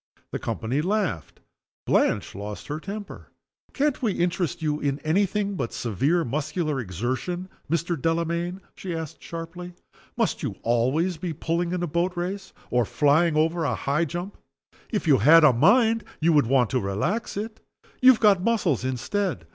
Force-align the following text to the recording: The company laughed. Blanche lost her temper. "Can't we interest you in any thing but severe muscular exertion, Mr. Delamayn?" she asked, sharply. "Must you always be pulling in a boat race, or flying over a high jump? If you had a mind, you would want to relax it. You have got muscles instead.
The 0.31 0.39
company 0.39 0.81
laughed. 0.81 1.41
Blanche 1.85 2.33
lost 2.33 2.65
her 2.69 2.79
temper. 2.79 3.27
"Can't 3.71 4.01
we 4.01 4.13
interest 4.13 4.63
you 4.63 4.79
in 4.79 4.97
any 5.01 5.27
thing 5.27 5.53
but 5.53 5.73
severe 5.73 6.25
muscular 6.25 6.79
exertion, 6.79 7.47
Mr. 7.69 7.95
Delamayn?" 8.01 8.61
she 8.75 8.95
asked, 8.95 9.21
sharply. 9.21 9.75
"Must 10.17 10.41
you 10.41 10.55
always 10.63 11.17
be 11.17 11.33
pulling 11.33 11.71
in 11.71 11.83
a 11.83 11.87
boat 11.87 12.17
race, 12.17 12.51
or 12.71 12.83
flying 12.83 13.37
over 13.37 13.63
a 13.63 13.75
high 13.75 14.05
jump? 14.05 14.37
If 14.89 15.05
you 15.07 15.19
had 15.19 15.43
a 15.43 15.53
mind, 15.53 16.03
you 16.19 16.33
would 16.33 16.47
want 16.47 16.71
to 16.71 16.79
relax 16.79 17.37
it. 17.37 17.59
You 18.01 18.09
have 18.09 18.19
got 18.19 18.41
muscles 18.41 18.83
instead. 18.83 19.45